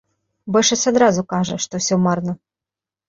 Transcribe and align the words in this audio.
Большасць 0.53 0.87
адразу 0.93 1.21
кажа, 1.33 1.59
што 1.69 1.73
ўсё 1.85 1.95
марна. 2.07 2.33